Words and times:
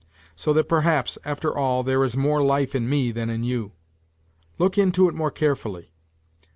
So 0.35 0.51
that 0.53 0.63
perhaps, 0.67 1.19
after 1.23 1.55
all, 1.55 1.83
there 1.83 2.03
is 2.03 2.17
more 2.17 2.41
life 2.41 2.73
in 2.73 2.89
me 2.89 3.11
than 3.11 3.29
in 3.29 3.43
you. 3.43 3.73
Look 4.57 4.75
into 4.75 5.07
it 5.07 5.13
more 5.13 5.29
carefully 5.29 5.91